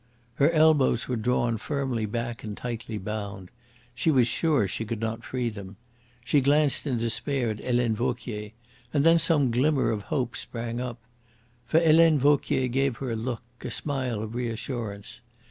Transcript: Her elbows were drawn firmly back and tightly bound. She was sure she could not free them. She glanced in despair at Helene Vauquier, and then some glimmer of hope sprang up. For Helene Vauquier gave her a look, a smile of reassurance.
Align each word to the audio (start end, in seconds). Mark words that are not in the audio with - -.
Her 0.37 0.49
elbows 0.49 1.07
were 1.07 1.15
drawn 1.15 1.57
firmly 1.57 2.07
back 2.07 2.43
and 2.43 2.57
tightly 2.57 2.97
bound. 2.97 3.51
She 3.93 4.09
was 4.09 4.27
sure 4.27 4.67
she 4.67 4.83
could 4.83 4.99
not 4.99 5.23
free 5.23 5.47
them. 5.49 5.75
She 6.25 6.41
glanced 6.41 6.87
in 6.87 6.97
despair 6.97 7.51
at 7.51 7.63
Helene 7.63 7.93
Vauquier, 7.93 8.49
and 8.95 9.03
then 9.03 9.19
some 9.19 9.51
glimmer 9.51 9.91
of 9.91 10.01
hope 10.09 10.35
sprang 10.35 10.81
up. 10.81 10.97
For 11.67 11.79
Helene 11.79 12.17
Vauquier 12.17 12.67
gave 12.67 12.97
her 12.97 13.11
a 13.11 13.15
look, 13.15 13.43
a 13.61 13.69
smile 13.69 14.23
of 14.23 14.33
reassurance. 14.33 15.21